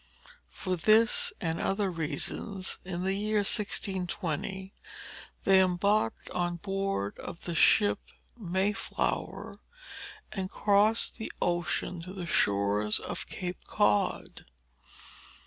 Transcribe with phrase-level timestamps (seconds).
[0.49, 4.73] For this and other reasons, in the year 1620,
[5.43, 7.99] they embarked on board of the ship
[8.35, 9.59] Mayflower,
[10.31, 14.45] and crossed the ocean to the shores of Cape Cod.